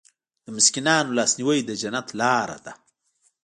[0.45, 2.73] د مسکینانو لاسنیوی د جنت لاره ده.